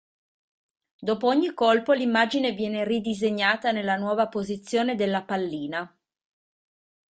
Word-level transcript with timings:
Dopo 0.99 1.27
ogni 1.27 1.53
colpo 1.53 1.91
l'immagine 1.93 2.53
viene 2.53 2.83
ridisegnata 2.83 3.71
nella 3.71 3.97
nuova 3.97 4.29
posizione 4.29 4.95
della 4.95 5.21
pallina. 5.23 5.95